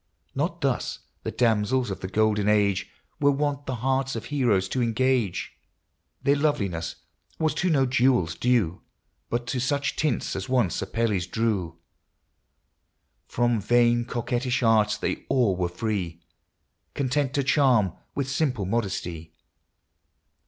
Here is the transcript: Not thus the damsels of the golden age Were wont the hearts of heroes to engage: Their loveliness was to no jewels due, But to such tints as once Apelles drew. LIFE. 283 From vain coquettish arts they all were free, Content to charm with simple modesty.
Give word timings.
Not 0.33 0.61
thus 0.61 0.97
the 1.21 1.29
damsels 1.29 1.91
of 1.91 1.99
the 1.99 2.07
golden 2.07 2.49
age 2.49 2.89
Were 3.19 3.29
wont 3.29 3.67
the 3.67 3.75
hearts 3.85 4.15
of 4.15 4.25
heroes 4.25 4.67
to 4.69 4.81
engage: 4.81 5.53
Their 6.23 6.35
loveliness 6.37 6.95
was 7.37 7.53
to 7.53 7.69
no 7.69 7.85
jewels 7.85 8.33
due, 8.33 8.81
But 9.29 9.45
to 9.45 9.59
such 9.59 9.95
tints 9.95 10.35
as 10.35 10.49
once 10.49 10.81
Apelles 10.81 11.27
drew. 11.27 11.65
LIFE. 13.25 13.35
283 13.35 13.35
From 13.35 13.61
vain 13.61 14.05
coquettish 14.05 14.63
arts 14.63 14.97
they 14.97 15.23
all 15.29 15.55
were 15.55 15.69
free, 15.69 16.23
Content 16.95 17.35
to 17.35 17.43
charm 17.43 17.93
with 18.15 18.27
simple 18.27 18.65
modesty. 18.65 19.35